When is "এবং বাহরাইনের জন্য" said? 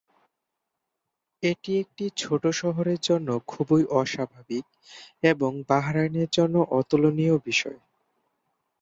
5.23-6.55